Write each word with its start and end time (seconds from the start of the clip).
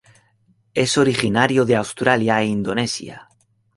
Es 0.73 0.97
originario 0.97 1.63
de 1.63 1.75
Australia 1.75 2.41
e 2.41 2.47
Indonesia. 2.47 3.29